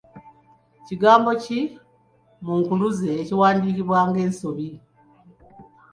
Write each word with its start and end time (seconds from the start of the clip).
Kigambo 0.85 1.31
ki 1.43 1.59
mu 2.43 2.53
nkuluze 2.61 3.09
ekiwandiikibwa 3.21 3.99
nga 4.07 4.19
ensobi? 4.25 4.69